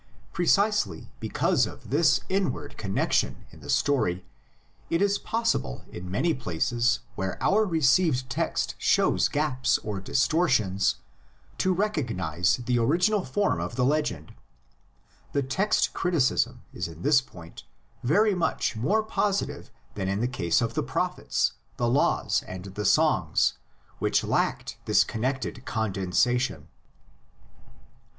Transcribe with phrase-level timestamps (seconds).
[0.33, 4.25] Precisely because of this inward connexion in the story
[4.89, 10.95] it is possible in many places where our received text shows gaps or distortions
[11.59, 14.33] to recognise the original form of the legend:
[15.33, 17.63] the text criticism is in this point
[18.01, 20.57] very much more positive than in the 72 THE LEGENDS OF GENESIS.
[20.57, 23.53] case of the prophets, the laws and the songs,
[23.99, 26.69] which lacked this connected condensation.